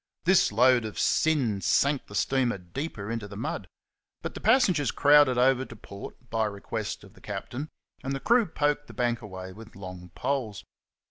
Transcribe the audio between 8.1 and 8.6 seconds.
the crew